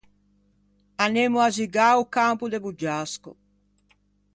Anemmo 1.05 1.37
à 1.45 1.49
zugâ 1.55 1.85
a-o 1.91 2.03
campo 2.17 2.45
de 2.49 2.57
Boggiasco. 2.63 3.31